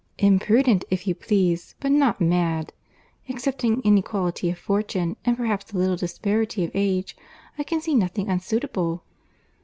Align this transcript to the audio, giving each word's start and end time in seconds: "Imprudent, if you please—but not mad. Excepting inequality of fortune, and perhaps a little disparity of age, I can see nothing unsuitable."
"Imprudent, 0.17 0.83
if 0.89 1.05
you 1.05 1.13
please—but 1.13 1.91
not 1.91 2.19
mad. 2.19 2.73
Excepting 3.29 3.81
inequality 3.83 4.49
of 4.49 4.57
fortune, 4.57 5.15
and 5.25 5.37
perhaps 5.37 5.73
a 5.73 5.77
little 5.77 5.95
disparity 5.95 6.63
of 6.65 6.71
age, 6.73 7.15
I 7.59 7.63
can 7.63 7.81
see 7.81 7.93
nothing 7.93 8.27
unsuitable." 8.27 9.03